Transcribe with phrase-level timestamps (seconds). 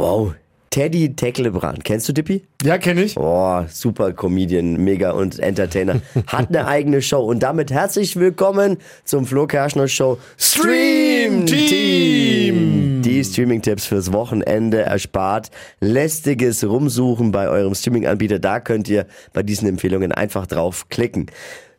[0.00, 0.34] Wow.
[0.70, 1.84] Teddy Tecklebrand.
[1.84, 2.46] Kennst du Dippy?
[2.62, 3.18] Ja, kenne ich.
[3.18, 6.00] Oh, super Comedian, mega und Entertainer.
[6.26, 7.20] Hat eine eigene Show.
[7.20, 11.58] Und damit herzlich willkommen zum Flo Kerschner Show Stream Team.
[13.20, 15.50] Die Streaming-Tipps fürs Wochenende erspart.
[15.80, 18.38] Lästiges Rumsuchen bei eurem Streaming-Anbieter.
[18.38, 21.26] Da könnt ihr bei diesen Empfehlungen einfach drauf klicken.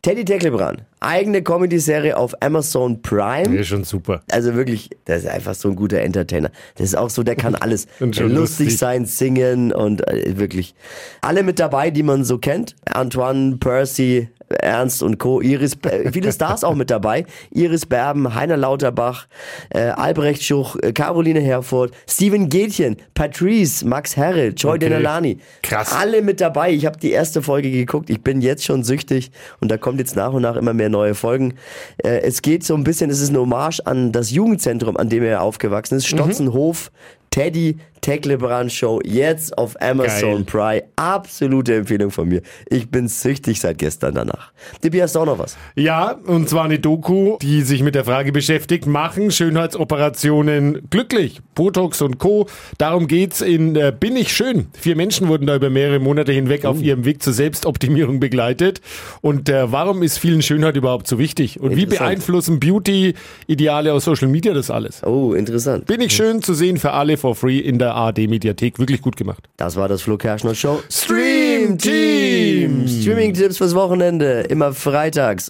[0.02, 3.56] Teddy Tecklebrand, eigene Comedy-Serie auf Amazon Prime.
[3.56, 4.20] Ist schon super.
[4.30, 6.50] Also wirklich, das ist einfach so ein guter Entertainer.
[6.76, 7.86] Das ist auch so, der kann alles.
[7.98, 8.78] Lustig, lustig.
[8.78, 10.74] sein, singen und äh, wirklich
[11.22, 12.76] alle mit dabei, die man so kennt.
[12.84, 15.40] Antoine, Percy, Ernst und Co.
[15.40, 15.76] Iris,
[16.12, 17.24] viele Stars auch mit dabei.
[17.50, 19.26] Iris Berben, Heiner Lauterbach,
[19.70, 24.78] äh, Albrecht Schuch, äh, Caroline Herfurth, Steven Gätchen, Patrice, Max Herre, Joy Okay.
[24.88, 25.38] Denalani.
[25.62, 25.92] Krass.
[25.92, 26.72] Alle mit dabei.
[26.72, 28.10] Ich habe die erste Folge geguckt.
[28.10, 31.14] Ich bin jetzt schon süchtig und da kommt jetzt nach und nach immer mehr neue
[31.14, 31.54] Folgen.
[31.98, 35.22] Äh, es geht so ein bisschen, es ist eine Hommage an das Jugendzentrum, an dem
[35.22, 35.98] er aufgewachsen Mhm.
[35.98, 36.06] ist.
[36.06, 36.90] Stotzenhof,
[37.30, 40.82] Teddy, Tecklebrand Show, jetzt auf Amazon Prime.
[40.96, 42.42] Absolute Empfehlung von mir.
[42.68, 44.50] Ich bin süchtig seit gestern danach.
[44.82, 45.56] Dippi, hast du auch noch was?
[45.76, 51.42] Ja, und zwar eine Doku, die sich mit der Frage beschäftigt, machen Schönheitsoperationen glücklich?
[51.54, 52.48] Botox und Co.
[52.76, 54.66] Darum geht's in äh, Bin ich schön?
[54.72, 58.80] Vier Menschen wurden da über mehrere Monate hinweg auf ihrem Weg zur Selbstoptimierung begleitet.
[59.20, 61.60] Und äh, warum ist vielen Schönheit überhaupt so wichtig?
[61.60, 65.04] Und wie beeinflussen Beauty-Ideale aus Social Media das alles?
[65.04, 65.86] Oh, interessant.
[65.86, 68.78] Bin ich schön zu sehen für alle for free in der ARD-Mediathek.
[68.78, 69.48] Wirklich gut gemacht.
[69.56, 72.86] Das war das Flo Kerschner Show Stream Team.
[72.88, 74.42] Streaming-Tipps fürs Wochenende.
[74.42, 75.48] Immer freitags